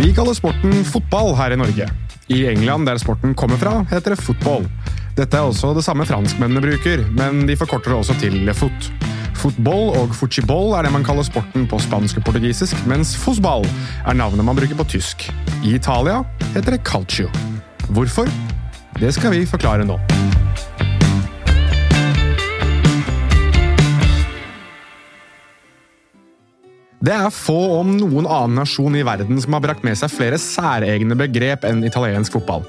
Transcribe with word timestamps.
Vi 0.00 0.14
kaller 0.16 0.32
sporten 0.32 0.78
fotball 0.88 1.34
her 1.36 1.52
i 1.52 1.56
Norge. 1.60 1.84
I 2.32 2.46
England, 2.48 2.86
der 2.88 2.96
sporten 2.98 3.34
kommer 3.36 3.58
fra, 3.60 3.82
heter 3.90 4.14
det 4.14 4.22
football. 4.22 4.64
Dette 5.18 5.36
er 5.36 5.44
også 5.44 5.74
det 5.76 5.82
samme 5.84 6.06
franskmennene 6.08 6.62
bruker, 6.64 7.02
men 7.18 7.42
de 7.44 7.56
forkorter 7.60 7.92
det 7.92 7.98
også 7.98 8.16
til 8.22 8.48
foot. 8.56 8.88
Fotball 9.42 9.92
og 10.00 10.14
fuchiboll 10.16 10.72
er 10.78 10.88
det 10.88 10.94
man 10.94 11.04
kaller 11.04 11.26
sporten 11.28 11.68
på 11.68 11.82
spansk 11.84 12.16
og 12.16 12.24
portugisisk, 12.30 12.80
mens 12.88 13.12
fosball 13.12 13.68
er 14.06 14.16
navnet 14.16 14.46
man 14.48 14.56
bruker 14.56 14.80
på 14.80 14.88
tysk. 14.96 15.28
I 15.60 15.76
Italia 15.76 16.22
heter 16.54 16.78
det 16.78 16.84
calcio. 16.88 17.28
Hvorfor? 17.92 18.32
Det 18.96 19.12
skal 19.12 19.36
vi 19.36 19.44
forklare 19.52 19.84
nå. 19.84 20.00
Det 27.00 27.14
er 27.16 27.30
få, 27.32 27.56
om 27.78 27.94
noen 27.96 28.26
annen 28.28 28.58
nasjon 28.60 28.92
i 28.98 29.04
verden 29.06 29.38
som 29.40 29.54
har 29.56 29.62
brakt 29.64 29.84
med 29.86 29.96
seg 29.96 30.12
flere 30.12 30.36
særegne 30.36 31.16
begrep 31.16 31.62
enn 31.64 31.80
italiensk 31.88 32.34
fotball. 32.36 32.66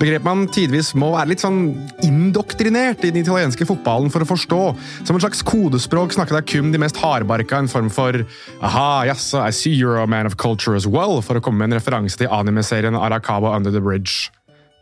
Begrep 0.00 0.24
man 0.24 0.46
tidvis 0.48 0.94
må 0.96 1.10
være 1.12 1.34
litt 1.34 1.44
sånn 1.44 1.74
indoktrinert 2.06 3.04
i 3.04 3.10
den 3.12 3.20
italienske 3.20 3.66
fotballen 3.68 4.08
for 4.14 4.24
å 4.24 4.28
forstå. 4.30 4.60
Som 5.04 5.18
en 5.18 5.24
slags 5.26 5.44
kodespråk 5.44 6.16
snakker 6.16 6.38
der 6.38 6.46
kun 6.48 6.72
de 6.72 6.80
mest 6.80 6.96
hardbarka 7.02 7.60
en 7.60 7.68
form 7.68 7.92
for 7.92 8.24
aha, 8.64 9.04
jaså, 9.10 9.42
I 9.44 9.52
see 9.52 9.76
you're 9.76 10.00
a 10.00 10.06
man 10.08 10.24
of 10.24 10.38
culture 10.40 10.74
as 10.74 10.88
well, 10.88 11.20
for 11.20 11.36
å 11.36 11.44
komme 11.44 11.60
med 11.60 11.74
en 11.74 11.82
referanse 11.82 12.16
til 12.16 12.32
animeserien 12.32 12.96
Aracabo 12.96 13.52
Under 13.52 13.74
the 13.74 13.84
Bridge. 13.84 14.32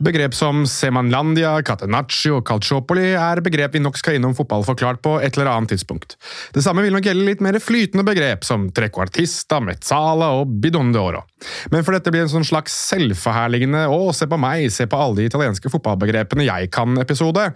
Begrep 0.02 0.34
som 0.34 0.64
Semanlandia, 0.66 1.52
Catenaccio 1.62 2.40
og 2.40 2.46
Calciopoli 2.48 3.12
er 3.14 3.38
begrep 3.44 3.76
vi 3.76 3.82
nok 3.84 3.98
skal 4.00 4.16
innom 4.16 4.32
fotball 4.34 4.64
forklart 4.66 4.98
på 5.04 5.12
et 5.22 5.36
eller 5.36 5.52
annet 5.52 5.70
tidspunkt. 5.76 6.16
Det 6.50 6.64
samme 6.64 6.82
vil 6.82 6.94
nok 6.96 7.06
gjelde 7.06 7.26
litt 7.28 7.44
mer 7.44 7.60
flytende 7.62 8.02
begrep 8.08 8.42
som 8.46 8.64
trequartista, 8.74 9.60
mezzala 9.62 10.32
og 10.40 10.56
bidonde 10.64 10.98
oro. 10.98 11.22
Men 11.70 11.86
for 11.86 11.94
dette 11.94 12.10
blir 12.10 12.24
en 12.24 12.32
sånn 12.32 12.48
slags 12.48 12.74
selvforherligende 12.88 13.84
å, 13.94 14.10
se 14.16 14.26
på 14.26 14.40
meg, 14.42 14.66
se 14.74 14.88
på 14.90 14.98
alle 14.98 15.20
de 15.20 15.28
italienske 15.30 15.70
fotballbegrepene 15.70 16.48
jeg 16.48 16.72
kan-episode, 16.74 17.46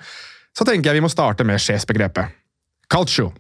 så 0.55 0.69
tenker 0.69 0.93
jeg 0.93 1.01
vi 1.01 1.07
må 1.09 1.11
starte 1.11 1.47
med 1.47 1.59
sjefsbegrepet. 1.63 2.31
Calcio. 2.93 3.33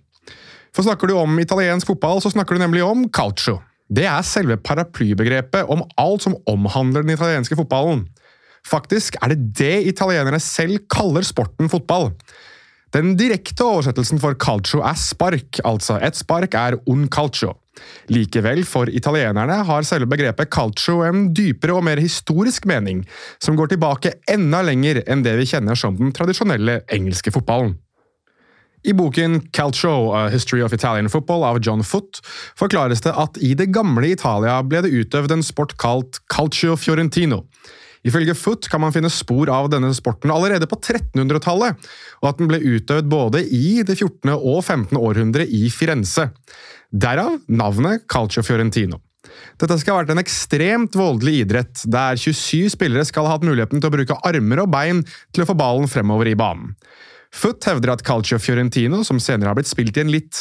For 0.75 0.83
snakker 0.83 1.07
du 1.07 1.15
om 1.21 1.39
italiensk 1.39 1.95
fotball, 1.95 2.19
så 2.25 2.35
snakker 2.35 2.59
du 2.59 2.67
nemlig 2.67 2.83
om 2.83 3.07
calcio. 3.07 3.61
Det 3.87 4.09
er 4.11 4.27
selve 4.27 4.59
paraplybegrepet 4.59 5.71
om 5.71 5.87
alt 5.95 6.27
som 6.27 6.35
omhandler 6.51 7.07
den 7.07 7.15
italienske 7.15 7.55
fotballen. 7.55 8.09
Faktisk 8.67 9.19
er 9.23 9.35
det 9.35 9.53
det 9.59 9.77
italienerne 9.93 10.41
selv 10.43 10.83
kaller 10.91 11.27
sporten 11.27 11.71
fotball. 11.71 12.11
Den 12.95 13.17
direkte 13.19 13.65
oversettelsen 13.67 14.21
for 14.23 14.37
calcio 14.41 14.81
er 14.87 14.97
spark, 14.99 15.61
altså 15.67 15.99
et 16.03 16.17
spark 16.17 16.55
er 16.57 16.79
un 16.89 17.07
calcio. 17.13 17.53
Likevel, 18.09 18.63
for 18.65 18.89
italienerne 18.89 19.59
har 19.69 19.85
selve 19.85 20.09
begrepet 20.09 20.49
calcio 20.55 21.03
en 21.05 21.27
dypere 21.37 21.75
og 21.77 21.85
mer 21.85 22.01
historisk 22.01 22.65
mening, 22.67 23.03
som 23.43 23.59
går 23.59 23.75
tilbake 23.75 24.15
enda 24.33 24.63
lenger 24.65 25.03
enn 25.05 25.27
det 25.27 25.35
vi 25.43 25.49
kjenner 25.51 25.77
som 25.77 25.99
den 25.99 26.15
tradisjonelle 26.17 26.81
engelske 26.95 27.35
fotballen. 27.35 27.75
I 28.87 28.95
boken 28.95 29.41
Calcio, 29.51 30.13
A 30.15 30.29
History 30.31 30.63
of 30.63 30.73
Italian 30.73 31.11
Football 31.11 31.43
av 31.45 31.59
John 31.59 31.83
Foot 31.83 32.21
forklares 32.55 33.03
det 33.03 33.17
at 33.19 33.41
i 33.43 33.51
det 33.59 33.73
gamle 33.75 34.13
Italia 34.15 34.61
ble 34.63 34.85
det 34.85 34.93
utøvd 34.95 35.35
en 35.35 35.43
sport 35.43 35.75
kalt 35.83 36.21
calcio 36.31 36.77
fiorentino. 36.79 37.43
Ifølge 38.07 38.37
Foot 38.39 38.69
kan 38.71 38.83
man 38.85 38.95
finne 38.95 39.11
spor 39.13 39.51
av 39.53 39.71
denne 39.73 39.91
sporten 39.97 40.31
allerede 40.31 40.69
på 40.71 40.79
1300-tallet, 40.79 41.89
og 42.23 42.29
at 42.31 42.39
den 42.39 42.51
ble 42.51 42.61
utøvd 42.63 43.09
både 43.11 43.43
i 43.45 43.81
det 43.87 43.99
14. 43.99 44.31
og 44.37 44.61
15. 44.63 44.95
århundre 45.01 45.47
i 45.47 45.67
Firenze. 45.75 46.31
Derav 46.95 47.41
navnet 47.49 48.07
Calcio 48.11 48.45
Fiorentino. 48.47 49.01
Dette 49.59 49.77
skal 49.81 49.97
ha 49.97 50.03
vært 50.03 50.13
en 50.15 50.23
ekstremt 50.23 50.95
voldelig 50.97 51.41
idrett, 51.43 51.83
der 51.91 52.19
27 52.21 52.77
spillere 52.77 53.05
skal 53.09 53.27
ha 53.27 53.35
hatt 53.35 53.47
muligheten 53.47 53.83
til 53.83 53.91
å 53.91 53.97
bruke 53.97 54.19
armer 54.29 54.63
og 54.63 54.71
bein 54.73 55.03
til 55.35 55.43
å 55.43 55.49
få 55.51 55.57
ballen 55.59 55.91
fremover 55.91 56.31
i 56.31 56.39
banen. 56.39 56.77
Foot 57.37 57.67
hevder 57.69 57.93
at 57.93 58.05
Calcio 58.07 58.39
Fiorentino, 58.41 59.03
som 59.05 59.19
senere 59.21 59.51
har 59.51 59.59
blitt 59.59 59.69
spilt 59.69 59.99
i 59.99 60.05
en 60.05 60.13
litt 60.15 60.39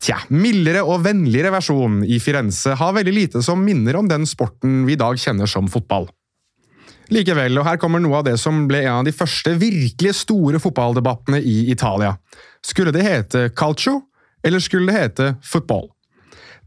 tja, 0.00 0.22
mildere 0.32 0.84
og 0.86 1.02
vennligere 1.04 1.50
versjon 1.52 2.00
i 2.06 2.20
Firenze, 2.22 2.76
har 2.78 2.96
veldig 2.96 3.16
lite 3.16 3.42
som 3.44 3.60
minner 3.64 3.98
om 3.98 4.08
den 4.08 4.24
sporten 4.30 4.84
vi 4.86 4.94
i 4.96 5.00
dag 5.00 5.20
kjenner 5.20 5.50
som 5.50 5.68
fotball. 5.68 6.08
Likevel, 7.10 7.58
og 7.58 7.66
her 7.66 7.78
kommer 7.82 7.98
noe 8.02 8.20
av 8.20 8.26
det 8.28 8.36
som 8.38 8.68
ble 8.70 8.84
en 8.84 9.00
av 9.00 9.06
de 9.08 9.14
første 9.14 9.56
virkelig 9.58 10.12
store 10.20 10.60
fotballdebattene 10.62 11.40
i 11.42 11.64
Italia. 11.72 12.14
Skulle 12.62 12.92
det 12.94 13.02
hete 13.02 13.48
calcio, 13.50 13.96
eller 14.46 14.62
skulle 14.62 14.86
det 14.92 15.00
hete 15.00 15.32
football? 15.42 15.88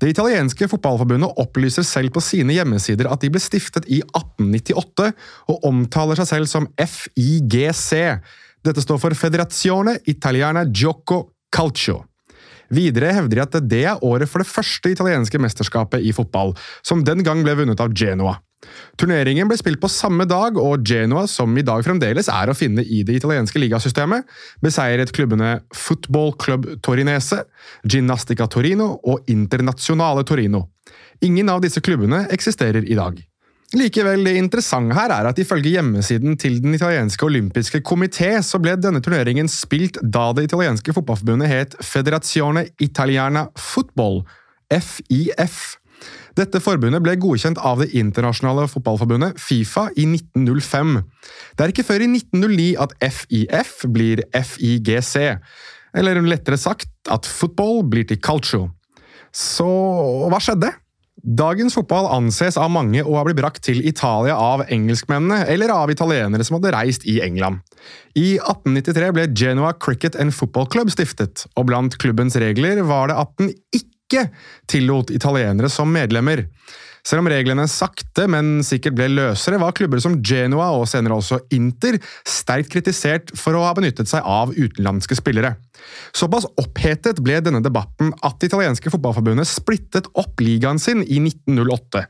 Det 0.03 0.09
italienske 0.11 0.67
fotballforbundet 0.67 1.39
opplyser 1.39 1.85
selv 1.87 2.11
på 2.11 2.21
sine 2.25 2.57
hjemmesider 2.57 3.07
at 3.07 3.23
de 3.23 3.31
ble 3.31 3.39
stiftet 3.39 3.87
i 3.87 4.01
1898, 4.03 5.13
og 5.47 5.67
omtaler 5.69 6.19
seg 6.19 6.27
selv 6.33 6.51
som 6.51 6.67
FIGC. 6.75 7.93
Dette 8.67 8.83
står 8.83 8.99
for 8.99 9.15
Federazione 9.15 9.95
Italiana 10.11 10.65
Gioco 10.67 11.29
Calcio. 11.55 12.01
Videre 12.73 13.13
hevder 13.15 13.37
de 13.37 13.43
at 13.45 13.61
det 13.69 13.85
er 13.87 14.03
året 14.03 14.27
for 14.27 14.43
det 14.43 14.49
første 14.49 14.91
italienske 14.91 15.39
mesterskapet 15.39 16.03
i 16.03 16.11
fotball, 16.15 16.51
som 16.83 17.05
den 17.05 17.23
gang 17.23 17.45
ble 17.45 17.61
vunnet 17.61 17.79
av 17.79 17.95
Genoa. 17.95 18.41
Turneringen 18.99 19.49
ble 19.49 19.57
spilt 19.59 19.81
på 19.81 19.89
samme 19.91 20.27
dag, 20.29 20.57
og 20.59 20.85
Genoa, 20.87 21.25
som 21.29 21.53
i 21.57 21.65
dag 21.65 21.83
fremdeles 21.85 22.29
er 22.31 22.51
å 22.51 22.57
finne 22.57 22.85
i 22.85 23.01
det 23.07 23.17
italienske 23.19 23.61
ligasystemet, 23.61 24.29
beseiret 24.63 25.13
klubbene 25.15 25.57
Football 25.73 26.33
Club 26.41 26.69
Torinese, 26.85 27.43
Ginnastica 27.83 28.47
Torino 28.47 28.93
og 29.03 29.29
Internasjonale 29.33 30.25
Torino. 30.27 30.67
Ingen 31.23 31.49
av 31.49 31.61
disse 31.63 31.81
klubbene 31.83 32.25
eksisterer 32.33 32.85
i 32.85 32.97
dag. 32.99 33.21
Likevel, 33.73 34.21
det 34.27 34.35
interessante 34.37 34.93
her 34.93 35.09
er 35.15 35.25
at 35.31 35.39
ifølge 35.41 35.71
hjemmesiden 35.73 36.35
til 36.37 36.59
Den 36.61 36.75
italienske 36.77 37.25
olympiske 37.25 37.81
komité 37.81 38.35
så 38.45 38.59
ble 38.61 38.75
denne 38.77 39.01
turneringen 39.01 39.49
spilt 39.49 39.97
da 40.03 40.27
det 40.37 40.45
italienske 40.45 40.93
fotballforbundet 40.93 41.49
het 41.49 41.77
Federazione 41.81 42.67
Italiana 42.77 43.47
Football, 43.57 44.21
FIF. 44.69 45.79
Dette 46.37 46.61
forbundet 46.63 47.03
ble 47.05 47.13
godkjent 47.21 47.59
av 47.61 47.83
det 47.83 47.91
internasjonale 47.99 48.65
fotballforbundet 48.71 49.37
Fifa 49.41 49.89
i 49.93 50.07
1905. 50.09 50.95
Det 51.53 51.65
er 51.65 51.73
ikke 51.73 51.85
før 51.85 52.05
i 52.05 52.09
1909 52.09 52.69
at 52.81 52.95
FIF 53.05 53.75
blir 53.93 54.23
FIGC, 54.33 55.15
eller 55.93 56.21
lettere 56.25 56.57
sagt 56.57 56.89
at 57.13 57.29
football 57.29 57.83
blir 57.85 58.07
til 58.09 58.21
culture. 58.23 58.71
Så 59.33 59.67
hva 60.29 60.41
skjedde? 60.41 60.73
Dagens 61.23 61.77
fotball 61.77 62.09
anses 62.11 62.57
av 62.59 62.71
mange 62.73 62.99
å 63.05 63.13
ha 63.15 63.21
blitt 63.23 63.37
brakt 63.37 63.61
til 63.63 63.77
Italia 63.87 64.33
av 64.35 64.65
engelskmennene 64.65 65.45
eller 65.53 65.71
av 65.71 65.93
italienere 65.93 66.43
som 66.43 66.57
hadde 66.57 66.73
reist 66.75 67.05
i 67.07 67.19
England. 67.23 67.61
I 68.17 68.35
1893 68.41 69.13
ble 69.15 69.29
Genoa 69.31 69.71
Cricket 69.77 70.17
and 70.19 70.35
Football 70.35 70.67
Club 70.73 70.91
stiftet, 70.91 71.45
og 71.55 71.69
blant 71.69 71.95
klubbens 72.01 72.35
regler 72.41 72.81
var 72.89 73.13
det 73.13 73.21
at 73.21 73.31
den 73.39 73.53
ikke 73.71 73.92
ikke 74.13 74.29
tillot 74.69 75.11
italienere 75.13 75.69
som 75.69 75.91
medlemmer. 75.91 76.45
Selv 77.03 77.19
om 77.19 77.27
reglene 77.27 77.65
sakte, 77.67 78.29
men 78.31 78.61
sikkert 78.63 78.95
ble 78.95 79.09
løsere, 79.11 79.59
var 79.59 79.75
klubber 79.75 79.99
som 79.99 80.15
Genoa 80.23 80.69
og 80.77 80.85
senere 80.87 81.17
også 81.19 81.41
Inter 81.55 81.97
sterkt 82.23 82.71
kritisert 82.71 83.33
for 83.35 83.59
å 83.59 83.65
ha 83.65 83.73
benyttet 83.75 84.07
seg 84.07 84.23
av 84.23 84.53
utenlandske 84.55 85.17
spillere. 85.19 85.57
Såpass 86.15 86.47
opphetet 86.61 87.19
ble 87.25 87.41
denne 87.43 87.59
debatten 87.63 88.13
at 88.23 88.37
det 88.39 88.47
italienske 88.53 88.91
fotballforbundet 88.93 89.49
splittet 89.49 90.07
opp 90.19 90.39
ligaen 90.39 90.79
sin 90.79 91.03
i 91.03 91.19
1908. 91.19 92.05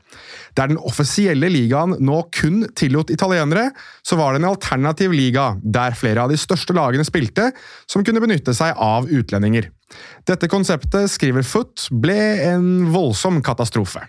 Der 0.54 0.70
den 0.70 0.78
offisielle 0.78 1.50
ligaen 1.50 1.96
nå 1.98 2.20
kun 2.34 2.62
tillot 2.78 3.10
italienere, 3.10 3.72
så 4.06 4.20
var 4.20 4.32
det 4.34 4.44
en 4.44 4.50
alternativ 4.52 5.14
liga 5.16 5.56
der 5.58 5.98
flere 5.98 6.22
av 6.22 6.30
de 6.30 6.38
største 6.38 6.76
lagene 6.76 7.06
spilte, 7.06 7.50
som 7.90 8.06
kunne 8.06 8.22
benytte 8.22 8.54
seg 8.54 8.78
av 8.78 9.10
utlendinger. 9.10 9.72
Dette 10.26 10.46
konseptet, 10.50 11.10
skriver 11.10 11.42
Foot, 11.46 11.88
ble 11.90 12.18
en 12.46 12.92
voldsom 12.94 13.42
katastrofe. 13.44 14.06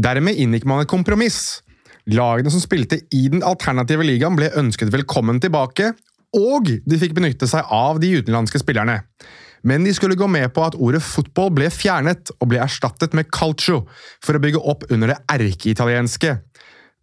Dermed 0.00 0.38
inngikk 0.40 0.64
man 0.68 0.80
et 0.80 0.88
kompromiss. 0.90 1.60
Lagene 2.08 2.50
som 2.52 2.62
spilte 2.62 3.02
i 3.12 3.26
den 3.28 3.42
alternative 3.44 4.06
ligaen, 4.06 4.38
ble 4.38 4.48
ønsket 4.56 4.92
velkommen 4.94 5.40
tilbake, 5.42 5.92
og 6.36 6.70
de 6.70 6.98
fikk 7.00 7.12
benytte 7.18 7.48
seg 7.50 7.68
av 7.74 8.00
de 8.00 8.14
utenlandske 8.20 8.62
spillerne. 8.62 9.00
Men 9.66 9.84
de 9.84 9.92
skulle 9.92 10.16
gå 10.16 10.24
med 10.30 10.48
på 10.56 10.64
at 10.64 10.78
ordet 10.80 11.02
fotball 11.04 11.50
ble 11.52 11.68
fjernet 11.74 12.32
og 12.38 12.48
ble 12.48 12.62
erstattet 12.64 13.12
med 13.16 13.28
calcio 13.34 13.82
for 14.24 14.38
å 14.38 14.40
bygge 14.40 14.62
opp 14.72 14.86
under 14.88 15.12
det 15.12 15.18
erkeitalienske. 15.34 16.38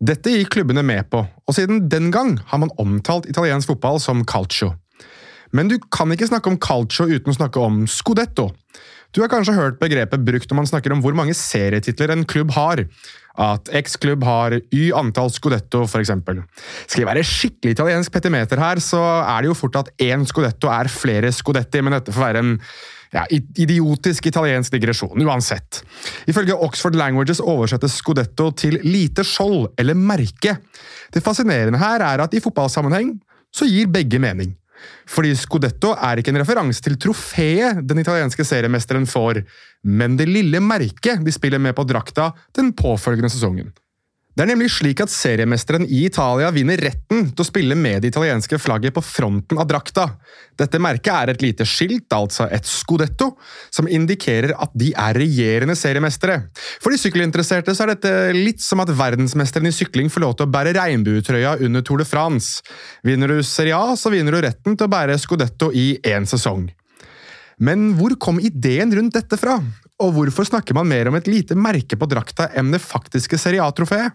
Dette 0.02 0.34
gikk 0.34 0.56
klubbene 0.56 0.82
med 0.86 1.12
på, 1.14 1.22
og 1.22 1.54
siden 1.58 1.86
den 1.92 2.10
gang 2.14 2.36
har 2.50 2.64
man 2.64 2.74
omtalt 2.82 3.30
italiensk 3.30 3.76
fotball 3.76 4.02
som 4.02 4.26
calcio. 4.26 4.74
Men 5.56 5.72
du 5.72 5.78
kan 5.94 6.12
ikke 6.14 6.30
snakke 6.30 6.52
om 6.52 6.60
calcio 6.62 7.08
uten 7.08 7.34
å 7.34 7.38
snakke 7.38 7.62
om 7.64 7.86
scudetto. 7.92 8.50
Du 9.16 9.22
har 9.24 9.32
kanskje 9.32 9.56
hørt 9.56 9.80
begrepet 9.80 10.26
brukt 10.28 10.52
når 10.52 10.60
man 10.60 10.68
snakker 10.70 10.94
om 10.94 11.00
hvor 11.04 11.16
mange 11.18 11.36
serietitler 11.38 12.12
en 12.14 12.26
klubb 12.28 12.52
har. 12.58 12.84
At 13.38 13.70
X-klubb 13.80 14.26
har 14.26 14.58
Y 14.74 14.90
antall 14.98 15.30
scudetto, 15.32 15.84
f.eks. 15.86 16.12
Skal 16.90 17.04
jeg 17.04 17.08
være 17.08 17.26
skikkelig 17.26 17.76
italiensk 17.78 18.14
petimeter 18.14 18.60
her, 18.62 18.82
så 18.84 19.00
er 19.22 19.46
det 19.46 19.52
jo 19.52 19.58
fort 19.58 19.80
at 19.80 19.92
én 20.02 20.26
scudetto 20.28 20.72
er 20.74 20.90
flere 20.92 21.32
scudetti, 21.34 21.84
men 21.86 22.00
dette 22.00 22.14
får 22.14 22.30
være 22.30 22.46
en 22.46 22.56
Ja, 23.08 23.22
idiotisk 23.32 24.26
italiensk 24.28 24.74
digresjon, 24.74 25.22
uansett. 25.24 25.78
Ifølge 26.28 26.58
Oxford 26.60 26.98
Languages 27.00 27.40
oversettes 27.40 27.96
scudetto 28.02 28.50
til 28.52 28.82
lite 28.84 29.24
skjold 29.24 29.70
eller 29.80 29.96
merke. 29.96 30.58
Det 31.16 31.24
fascinerende 31.24 31.80
her 31.80 32.04
er 32.04 32.26
at 32.26 32.36
i 32.36 32.42
fotballsammenheng 32.44 33.14
så 33.56 33.64
gir 33.64 33.88
begge 33.88 34.20
mening. 34.20 34.52
Fordi 35.10 35.34
scudetto 35.38 35.94
er 35.96 36.22
ikke 36.22 36.34
en 36.34 36.42
referanse 36.42 36.84
til 36.84 36.98
trofeet 37.02 37.82
den 37.88 38.04
italienske 38.04 38.46
seriemesteren 38.48 39.08
får, 39.10 39.42
men 39.88 40.18
det 40.20 40.30
lille 40.30 40.62
merket 40.64 41.24
de 41.26 41.34
spiller 41.36 41.62
med 41.62 41.76
på 41.78 41.86
drakta 41.88 42.32
den 42.58 42.74
påfølgende 42.78 43.32
sesongen. 43.34 43.72
Det 44.38 44.44
er 44.46 44.52
nemlig 44.52 44.68
slik 44.70 45.00
at 45.02 45.10
seriemesteren 45.10 45.88
i 45.90 46.04
Italia 46.06 46.52
vinner 46.54 46.78
retten 46.78 47.24
til 47.32 47.42
å 47.42 47.46
spille 47.48 47.74
med 47.74 48.04
det 48.04 48.12
italienske 48.12 48.60
flagget 48.62 48.94
på 48.94 49.02
fronten 49.02 49.58
av 49.58 49.66
drakta. 49.66 50.04
Dette 50.62 50.78
merket 50.78 51.10
er 51.10 51.32
et 51.32 51.42
lite 51.42 51.66
skilt, 51.66 52.06
altså 52.14 52.46
et 52.54 52.70
scudetto, 52.70 53.32
som 53.74 53.90
indikerer 53.90 54.54
at 54.54 54.76
de 54.78 54.92
er 54.94 55.18
regjerende 55.18 55.74
seriemestere. 55.74 56.36
For 56.84 56.94
de 56.94 57.00
sykkelinteresserte 57.02 57.74
så 57.74 57.88
er 57.88 57.96
dette 57.96 58.12
litt 58.38 58.62
som 58.62 58.84
at 58.84 58.92
verdensmesteren 59.00 59.72
i 59.72 59.74
sykling 59.74 60.14
får 60.14 60.26
lov 60.28 60.38
til 60.38 60.46
å 60.46 60.54
bære 60.54 60.76
regnbuetrøya 60.78 61.56
under 61.66 61.88
Tour 61.90 62.04
de 62.04 62.06
France. 62.06 62.62
Vinner 63.10 63.34
du 63.34 63.42
Serie 63.42 63.74
A, 63.74 63.98
så 63.98 64.14
vinner 64.14 64.38
du 64.38 64.44
retten 64.46 64.78
til 64.78 64.86
å 64.86 64.94
bære 64.94 65.18
scudetto 65.18 65.72
i 65.74 65.96
én 66.06 66.30
sesong. 66.30 66.68
Men 67.58 67.90
hvor 67.98 68.14
kom 68.22 68.38
ideen 68.38 68.94
rundt 68.94 69.18
dette 69.18 69.42
fra? 69.42 69.58
Og 70.06 70.14
hvorfor 70.14 70.46
snakker 70.46 70.78
man 70.78 70.86
mer 70.94 71.10
om 71.10 71.18
et 71.18 71.26
lite 71.26 71.58
merke 71.58 71.98
på 71.98 72.06
drakta 72.06 72.52
enn 72.54 72.70
det 72.70 72.86
faktiske 72.86 73.42
Serie 73.42 73.66
A-trofeet? 73.66 74.14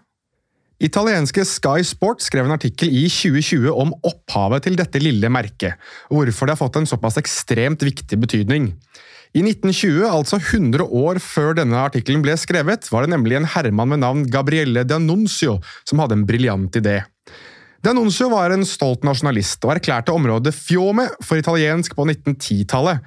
Italienske 0.83 1.45
Sky 1.47 1.79
Sport 1.87 2.19
skrev 2.25 2.43
en 2.43 2.57
artikkel 2.57 2.89
i 2.91 3.05
2020 3.07 3.71
om 3.71 3.93
opphavet 4.03 4.65
til 4.65 4.75
dette 4.75 4.99
lille 4.99 5.29
merket, 5.31 5.79
og 6.11 6.19
hvorfor 6.19 6.49
det 6.49 6.57
har 6.57 6.59
fått 6.59 6.79
en 6.81 6.89
såpass 6.89 7.19
ekstremt 7.21 7.85
viktig 7.87 8.19
betydning. 8.19 8.73
I 9.33 9.41
1920, 9.41 10.03
altså 10.05 10.37
100 10.41 10.83
år 10.83 11.21
før 11.23 11.55
denne 11.57 11.79
artikkelen 11.87 12.21
ble 12.25 12.35
skrevet, 12.37 12.89
var 12.91 13.05
det 13.05 13.13
nemlig 13.15 13.39
en 13.39 13.47
herremann 13.55 13.93
med 13.95 14.03
navn 14.03 14.27
Gabriele 14.29 14.83
D'Annunzio 14.85 15.55
som 15.87 16.03
hadde 16.03 16.19
en 16.19 16.27
briljant 16.27 16.75
idé. 16.77 16.99
D'Annunzio 17.83 18.27
var 18.35 18.53
en 18.53 18.67
stolt 18.67 19.07
nasjonalist 19.07 19.63
og 19.63 19.77
erklærte 19.77 20.13
området 20.13 20.53
Fiome 20.53 21.07
for 21.23 21.39
italiensk 21.39 21.95
på 21.95 22.05
1910-tallet. 22.11 22.99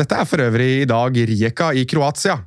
Dette 0.00 0.16
er 0.16 0.28
for 0.28 0.40
øvrig 0.40 0.72
i 0.80 0.88
dag 0.88 1.20
Rijeka 1.28 1.70
i 1.76 1.84
Kroatia. 1.88 2.40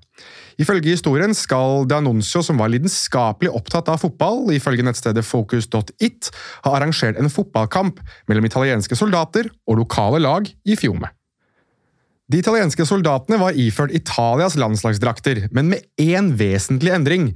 Ifølge 0.62 0.94
historien 0.94 1.34
skal 1.38 1.88
De 1.90 1.98
Annuncio, 1.98 2.44
som 2.46 2.60
var 2.62 2.72
lidenskapelig 2.74 3.52
opptatt 3.54 3.90
av 3.90 4.02
fotball, 4.04 4.46
ifølge 4.54 4.86
nettstedet 4.86 5.26
focus.it, 5.26 6.30
ha 6.66 6.76
arrangert 6.78 7.18
en 7.20 7.32
fotballkamp 7.34 8.02
mellom 8.30 8.46
italienske 8.50 8.98
soldater 8.98 9.50
og 9.68 9.82
lokale 9.82 10.22
lag 10.22 10.50
i 10.66 10.78
Fiume. 10.80 11.10
De 12.32 12.40
italienske 12.40 12.86
soldatene 12.88 13.38
var 13.42 13.58
iført 13.60 13.94
Italias 13.94 14.56
landslagsdrakter, 14.58 15.48
men 15.52 15.74
med 15.74 15.84
én 16.02 16.32
vesentlig 16.40 16.94
endring. 16.96 17.34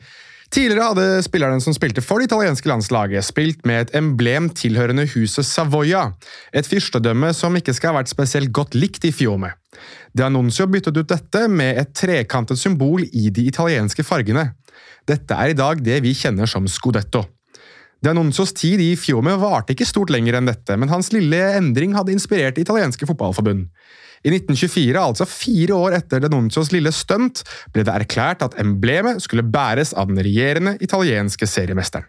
Tidligere 0.48 0.90
hadde 0.94 1.24
spillerne 1.26 1.60
som 1.62 1.76
spilte 1.76 2.02
for 2.04 2.22
det 2.22 2.30
italienske 2.30 2.70
landslaget, 2.72 3.26
spilt 3.28 3.66
med 3.68 3.82
et 3.82 3.96
emblem 4.00 4.48
tilhørende 4.56 5.04
huset 5.12 5.46
Savoia, 5.46 6.06
et 6.56 6.68
fyrstedømme 6.68 7.34
som 7.36 7.56
ikke 7.60 7.76
skal 7.76 7.92
ha 7.92 8.00
vært 8.00 8.14
spesielt 8.14 8.54
godt 8.56 8.78
likt 8.78 9.06
i 9.08 9.12
Fiume. 9.12 9.52
De 10.16 10.24
Annuncio 10.24 10.70
byttet 10.72 10.98
ut 10.98 11.12
dette 11.12 11.44
med 11.52 11.82
et 11.84 11.92
trekantet 11.94 12.60
symbol 12.60 13.04
i 13.12 13.28
de 13.30 13.44
italienske 13.52 14.08
fargene. 14.08 14.54
Dette 15.08 15.36
er 15.36 15.52
i 15.52 15.58
dag 15.58 15.84
det 15.84 16.00
vi 16.04 16.16
kjenner 16.16 16.48
som 16.50 16.68
scudetto. 16.68 17.26
De 18.06 18.14
tid 18.54 18.82
i 18.82 18.96
Fiume 18.96 19.34
varte 19.42 19.74
ikke 19.74 19.88
stort 19.88 20.12
lenger 20.14 20.38
enn 20.38 20.50
dette, 20.50 20.78
men 20.78 20.90
hans 20.90 21.12
lille 21.12 21.40
endring 21.58 21.96
hadde 21.98 22.14
inspirert 22.14 22.56
det 22.56 22.68
italienske 22.68 23.08
fotballforbund. 23.10 23.68
I 24.26 24.34
1924, 24.34 24.98
altså 24.98 25.26
fire 25.30 25.78
år 25.78 25.96
etter 26.00 26.22
Denuncios 26.24 26.72
lille 26.74 26.92
stunt, 26.92 27.44
ble 27.74 27.86
det 27.86 27.94
erklært 27.94 28.44
at 28.46 28.58
emblemet 28.62 29.22
skulle 29.24 29.46
bæres 29.46 29.94
av 29.94 30.10
den 30.10 30.22
regjerende 30.26 30.78
italienske 30.82 31.48
seriemesteren. 31.48 32.08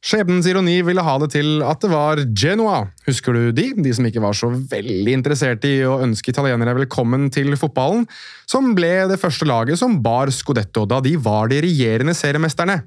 Skjebnens 0.00 0.46
ironi 0.48 0.78
ville 0.80 1.02
ha 1.04 1.14
det 1.20 1.26
til 1.34 1.58
at 1.60 1.82
det 1.84 1.90
var 1.92 2.22
Genoa, 2.32 2.86
husker 3.04 3.36
du 3.36 3.50
de, 3.52 3.66
de 3.84 3.90
som 3.92 4.06
ikke 4.08 4.22
var 4.24 4.36
så 4.36 4.48
veldig 4.48 5.12
interesserte 5.12 5.68
i 5.68 5.82
å 5.84 5.98
ønske 6.00 6.32
italienere 6.32 6.72
velkommen 6.78 7.26
til 7.28 7.52
fotballen, 7.60 8.06
som 8.48 8.72
ble 8.76 8.94
det 9.10 9.20
første 9.20 9.44
laget 9.44 9.76
som 9.76 9.98
bar 10.00 10.32
Scudetto 10.32 10.86
da 10.88 11.02
de 11.04 11.18
var 11.20 11.52
de 11.52 11.60
regjerende 11.66 12.16
seriemesterne. 12.16 12.78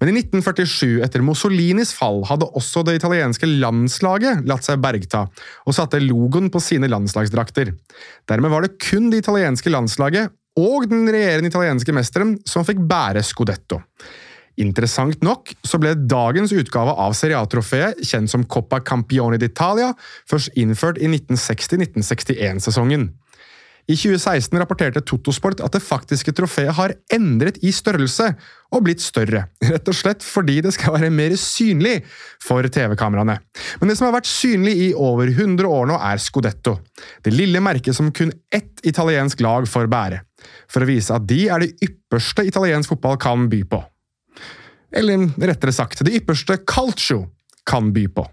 Men 0.00 0.08
i 0.08 0.16
1947, 0.16 1.02
etter 1.04 1.24
Mussolinis 1.24 1.92
fall, 1.92 2.22
hadde 2.28 2.48
også 2.56 2.82
det 2.88 2.96
italienske 2.96 3.48
landslaget 3.60 4.46
latt 4.48 4.64
seg 4.64 4.80
bergta, 4.80 5.26
og 5.68 5.76
satte 5.76 6.00
logoen 6.00 6.48
på 6.52 6.62
sine 6.64 6.88
landslagsdrakter. 6.88 7.74
Dermed 8.30 8.52
var 8.52 8.64
det 8.64 8.78
kun 8.80 9.10
det 9.12 9.20
italienske 9.20 9.72
landslaget 9.72 10.32
og 10.60 10.88
den 10.90 11.04
regjerende 11.12 11.52
italienske 11.52 11.92
mesteren 11.94 12.34
som 12.48 12.64
fikk 12.66 12.80
bære 12.88 13.22
scudetto. 13.26 13.82
Interessant 14.60 15.22
nok 15.24 15.52
så 15.64 15.78
ble 15.80 15.94
dagens 16.10 16.52
utgave 16.52 16.92
av 17.00 17.14
Seriatrofeet, 17.16 18.02
kjent 18.04 18.32
som 18.32 18.44
Coppa 18.44 18.80
Campione 18.84 19.38
d'Italia, 19.40 19.94
først 20.28 20.52
innført 20.58 21.00
i 21.00 21.08
1960-1961-sesongen. 21.08 23.08
I 23.90 23.96
2016 23.96 24.54
rapporterte 24.60 25.00
Totosport 25.02 25.60
at 25.64 25.74
det 25.74 25.82
faktiske 25.82 26.30
trofeet 26.36 26.76
har 26.76 26.92
endret 27.10 27.56
i 27.66 27.72
størrelse 27.74 28.28
og 28.70 28.84
blitt 28.86 29.02
større, 29.02 29.48
rett 29.66 29.90
og 29.90 29.96
slett 29.96 30.22
fordi 30.22 30.60
det 30.62 30.70
skal 30.76 30.94
være 30.94 31.10
mer 31.10 31.34
synlig 31.40 31.96
for 32.44 32.62
TV-kameraene. 32.70 33.40
Men 33.80 33.90
det 33.90 33.96
som 33.98 34.06
har 34.06 34.14
vært 34.20 34.30
synlig 34.30 34.76
i 34.84 34.88
over 34.94 35.32
100 35.32 35.66
år 35.66 35.90
nå, 35.90 35.98
er 35.98 36.22
Scudetto, 36.22 36.76
det 37.26 37.34
lille 37.34 37.62
merket 37.64 37.96
som 37.96 38.12
kun 38.14 38.30
ett 38.54 38.84
italiensk 38.86 39.42
lag 39.42 39.66
får 39.66 39.90
bære, 39.90 40.22
for 40.70 40.86
å 40.86 40.90
vise 40.90 41.16
at 41.16 41.26
de 41.26 41.48
er 41.50 41.64
det 41.64 41.88
ypperste 41.88 42.46
italiensk 42.46 42.94
fotball 42.94 43.18
kan 43.20 43.50
by 43.50 43.64
på. 43.74 43.82
Eller 44.94 45.26
rettere 45.50 45.74
sagt, 45.74 46.04
det 46.06 46.14
ypperste 46.20 46.60
calcio 46.62 47.24
kan 47.66 47.90
by 47.94 48.06
på. 48.14 48.30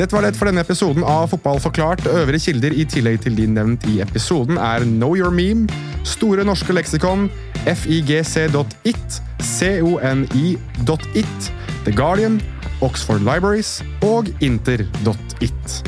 Dette 0.00 0.16
var 0.16 0.24
det 0.24 0.38
for 0.38 0.48
denne 0.48 0.62
episoden 0.64 1.02
av 1.04 1.26
Fotball 1.28 1.58
forklart. 1.60 2.06
Øvrige 2.08 2.46
kilder 2.46 2.72
i 2.72 2.86
tillegg 2.88 3.18
til 3.20 3.34
de 3.36 3.44
nevnt 3.52 3.84
i 3.90 3.98
episoden 4.00 4.56
er 4.56 4.86
Know 4.86 5.12
Your 5.12 5.28
Meme, 5.28 5.68
Store 6.08 6.40
norske 6.48 6.72
leksikon, 6.72 7.26
figc.it, 7.68 9.20
coni.it, 9.44 11.52
The 11.84 11.92
Guardian, 11.92 12.40
Oxford 12.80 13.28
Libraries 13.28 13.82
og 14.00 14.32
inter.it. 14.40 15.80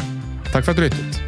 Takk 0.53 0.61
for 0.61 0.75
at 0.75 0.77
du 0.77 0.91
lyttet. 0.91 1.22